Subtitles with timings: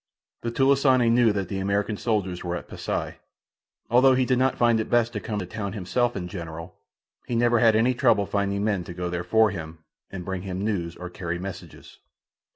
[0.41, 3.17] The "tulisane" knew that the American soldiers were at Pasi.
[3.91, 6.73] Although he did not find it best to come to town himself, in general,
[7.27, 9.77] he never had any trouble finding men to go there for him,
[10.09, 11.99] and bring him news, or carry messages.